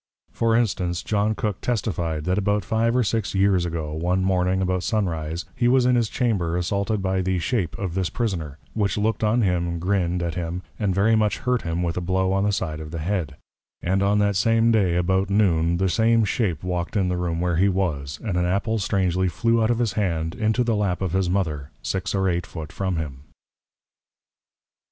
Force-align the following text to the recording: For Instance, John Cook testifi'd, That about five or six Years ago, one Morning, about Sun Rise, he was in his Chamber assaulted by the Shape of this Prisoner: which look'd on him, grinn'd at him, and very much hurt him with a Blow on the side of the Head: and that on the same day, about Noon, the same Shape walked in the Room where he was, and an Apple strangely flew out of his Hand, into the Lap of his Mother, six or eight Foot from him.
For 0.31 0.55
Instance, 0.55 1.03
John 1.03 1.35
Cook 1.35 1.61
testifi'd, 1.61 2.25
That 2.25 2.39
about 2.39 2.65
five 2.65 2.95
or 2.95 3.03
six 3.03 3.35
Years 3.35 3.67
ago, 3.67 3.93
one 3.93 4.23
Morning, 4.23 4.59
about 4.59 4.81
Sun 4.81 5.05
Rise, 5.07 5.45
he 5.55 5.67
was 5.67 5.85
in 5.85 5.93
his 5.95 6.09
Chamber 6.09 6.57
assaulted 6.57 7.03
by 7.03 7.21
the 7.21 7.37
Shape 7.37 7.77
of 7.77 7.93
this 7.93 8.09
Prisoner: 8.09 8.57
which 8.73 8.97
look'd 8.97 9.23
on 9.23 9.43
him, 9.43 9.77
grinn'd 9.77 10.23
at 10.23 10.33
him, 10.33 10.63
and 10.79 10.95
very 10.95 11.15
much 11.15 11.37
hurt 11.37 11.61
him 11.61 11.83
with 11.83 11.97
a 11.97 12.01
Blow 12.01 12.33
on 12.33 12.45
the 12.45 12.51
side 12.51 12.79
of 12.79 12.89
the 12.89 12.97
Head: 12.97 13.35
and 13.83 14.01
that 14.01 14.05
on 14.05 14.17
the 14.17 14.33
same 14.33 14.71
day, 14.71 14.95
about 14.95 15.29
Noon, 15.29 15.77
the 15.77 15.87
same 15.87 16.25
Shape 16.25 16.63
walked 16.63 16.97
in 16.97 17.07
the 17.07 17.15
Room 17.17 17.39
where 17.39 17.57
he 17.57 17.69
was, 17.69 18.19
and 18.23 18.37
an 18.37 18.45
Apple 18.45 18.79
strangely 18.79 19.27
flew 19.27 19.61
out 19.61 19.69
of 19.69 19.77
his 19.77 19.93
Hand, 19.93 20.33
into 20.33 20.63
the 20.63 20.75
Lap 20.75 21.03
of 21.03 21.11
his 21.13 21.29
Mother, 21.29 21.69
six 21.83 22.15
or 22.15 22.27
eight 22.27 22.47
Foot 22.47 22.71
from 22.71 22.95
him. 22.95 23.25